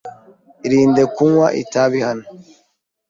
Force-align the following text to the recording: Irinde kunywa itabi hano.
Irinde 0.65 1.03
kunywa 1.13 1.47
itabi 1.61 1.99
hano. 2.07 2.25